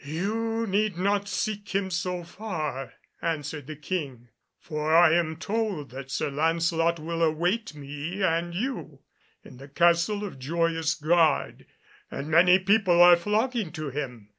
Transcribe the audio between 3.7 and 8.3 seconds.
King, "for I am told that Sir Lancelot will await me